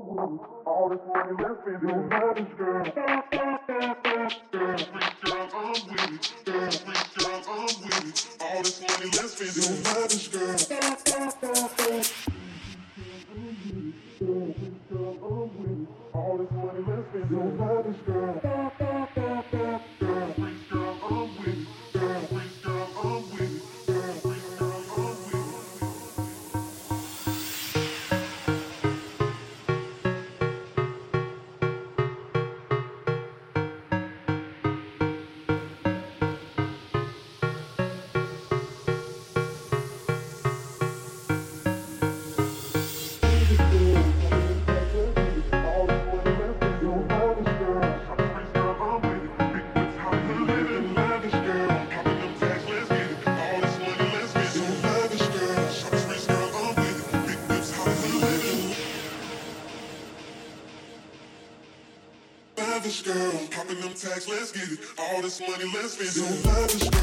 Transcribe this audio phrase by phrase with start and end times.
[0.00, 2.84] All this money left in your body, girl.
[2.84, 2.94] Freak
[5.24, 6.32] girl, I'm with it.
[6.46, 7.40] Girl, freak girl,
[8.40, 12.29] All this money left in your body, girl.
[64.00, 64.78] tax, let's get it.
[64.98, 66.92] All this money, let's spend.
[66.94, 66.99] it.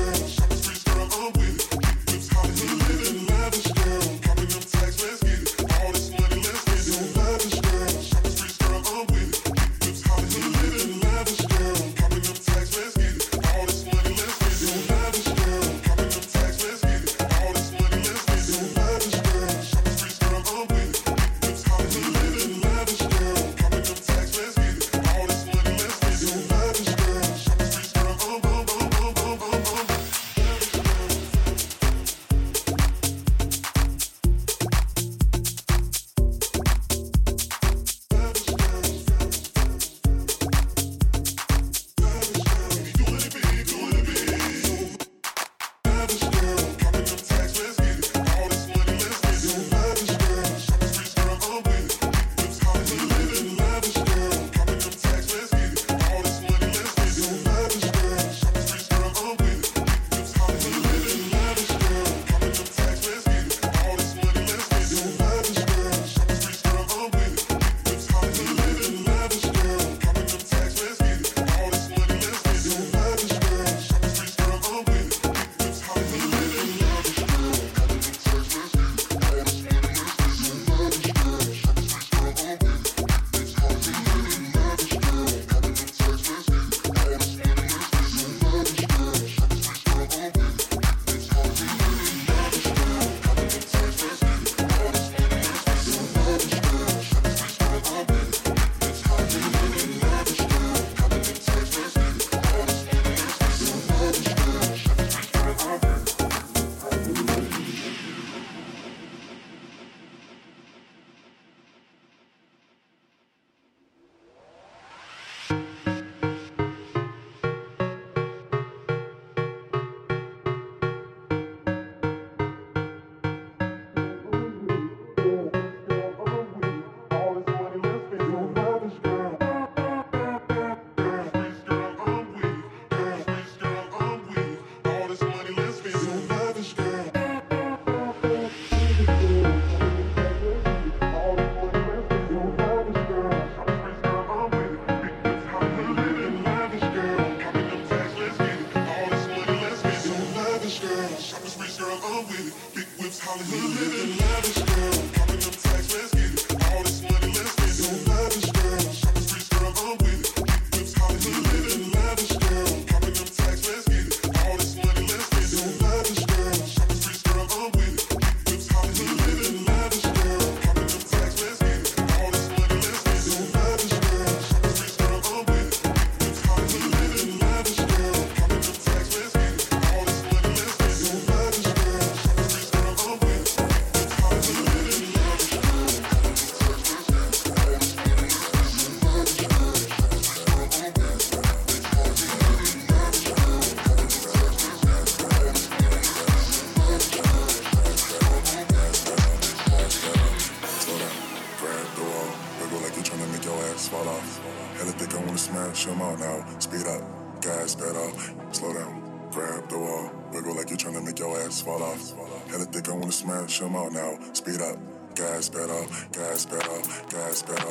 [217.44, 217.67] bro.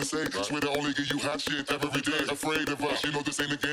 [0.00, 0.24] to say.
[0.30, 2.24] Cause we're only give you hot shit every day.
[2.30, 3.69] Afraid of us, you know this ain't a game.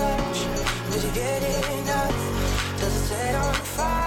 [0.00, 0.38] much?
[0.90, 1.42] Would you get
[1.78, 2.18] enough?
[2.80, 3.99] Does it set on fire?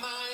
[0.00, 0.31] mind.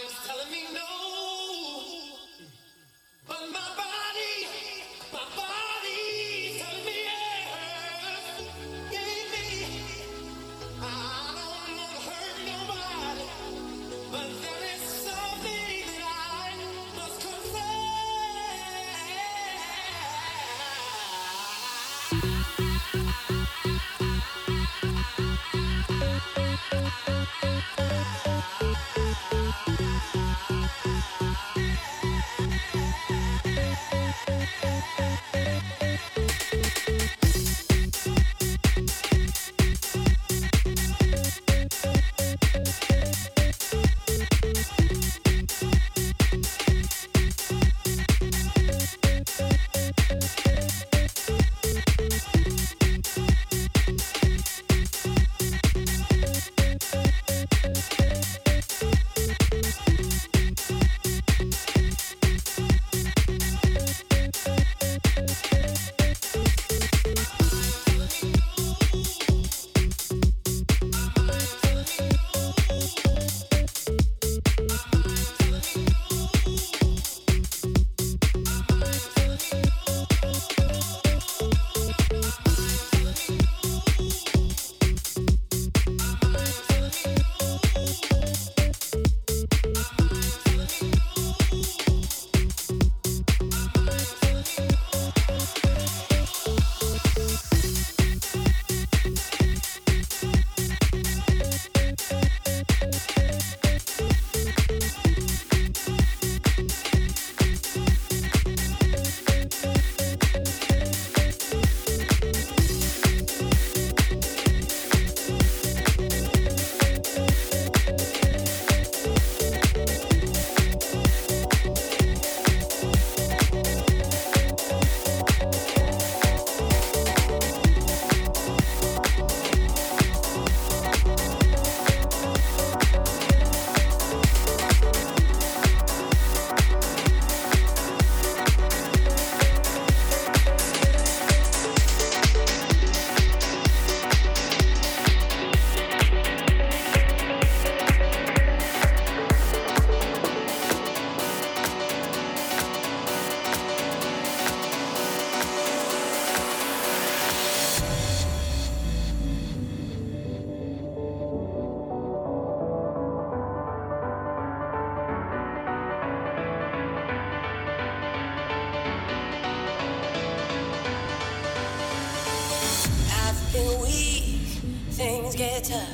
[175.38, 175.88] get tough.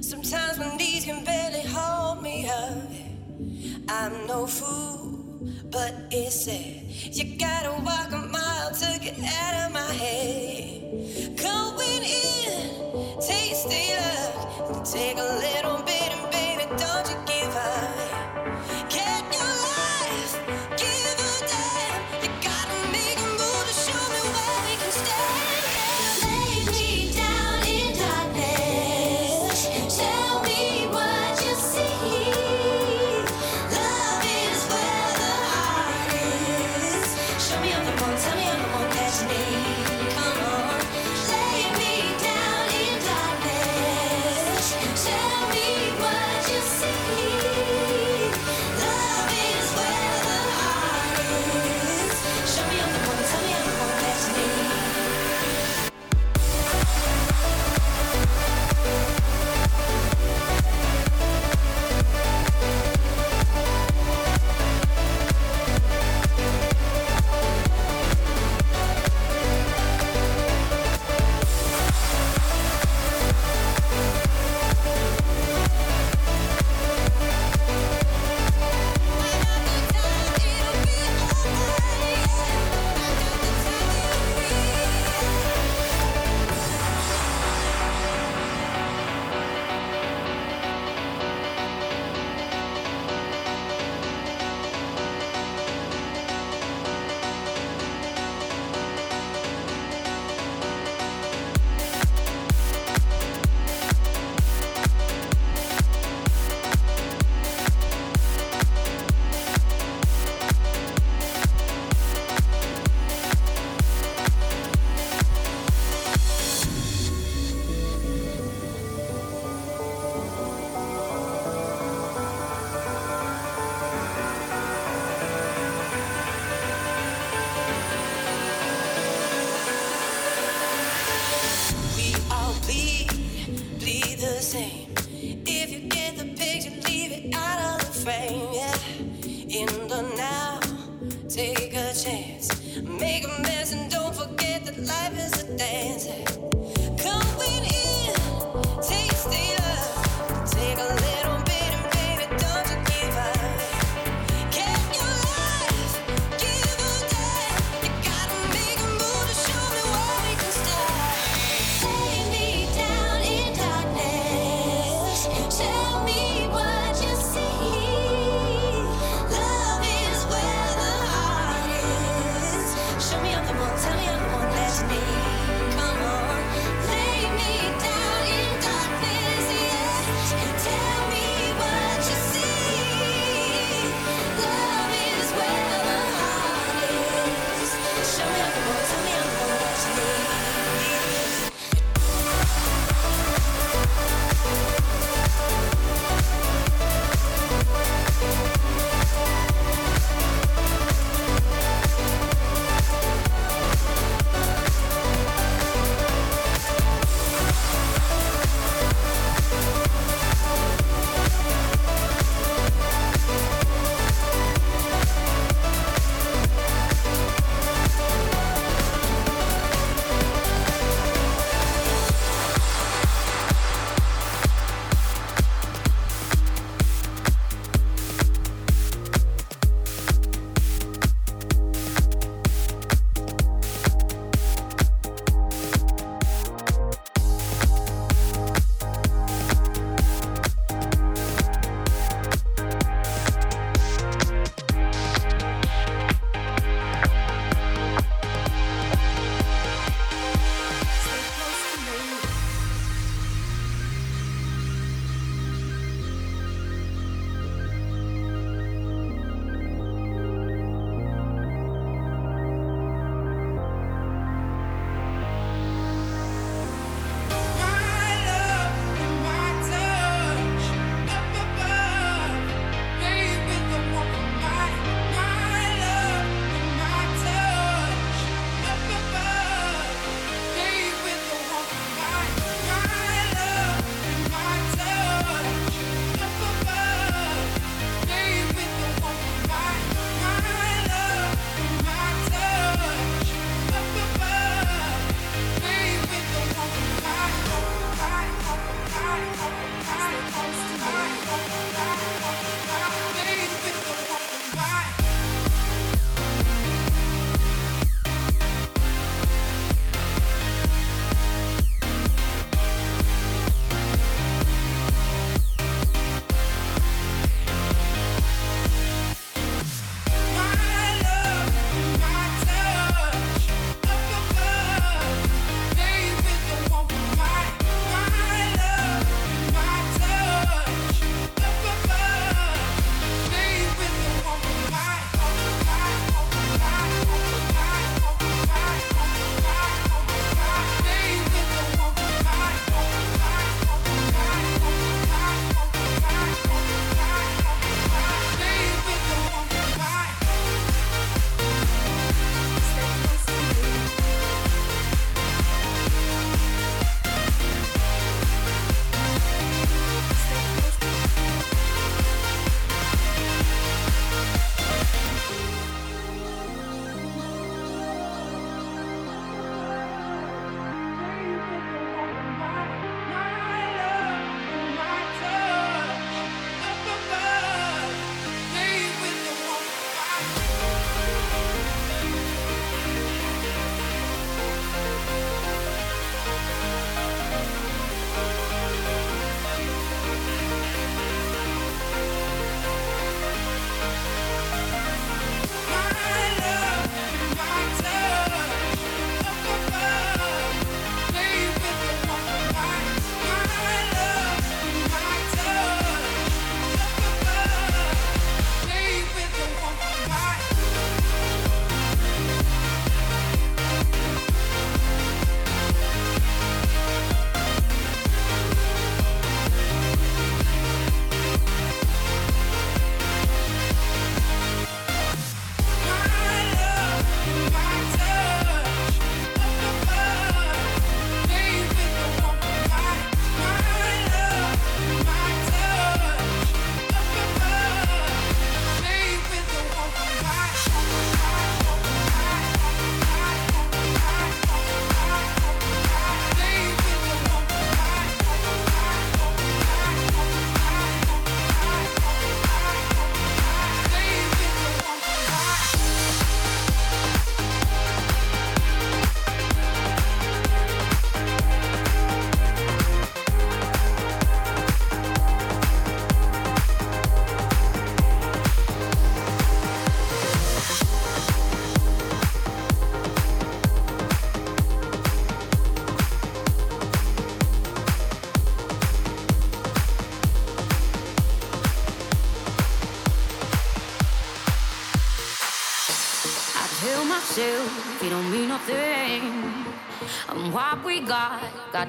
[0.00, 2.78] Sometimes my knees can barely hold me up.
[3.88, 5.18] I'm no fool,
[5.72, 6.84] but it's sad.
[7.10, 7.51] You got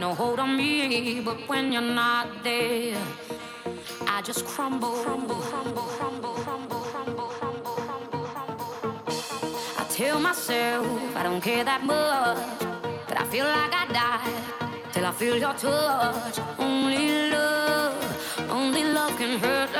[0.04, 1.22] no hold on me.
[1.28, 3.01] But when you're not there,
[4.16, 8.72] I just crumble, crumble, crumble, crumble, crumble, crumble, crumble, crumble, crumble.
[9.82, 10.86] I tell myself
[11.20, 12.38] I don't care that much,
[13.08, 14.34] but I feel like I die
[14.91, 16.38] till I feel your touch.
[16.60, 17.95] Only love,
[18.60, 19.72] only love can hurt.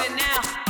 [0.00, 0.67] it now.